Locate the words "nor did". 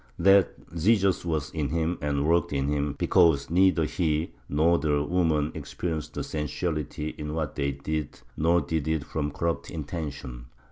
8.35-8.87